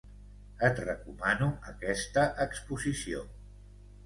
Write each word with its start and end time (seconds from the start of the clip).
Et 0.69 0.79
recomano 0.85 1.49
aquesta 1.73 2.25
exposició. 2.47 3.23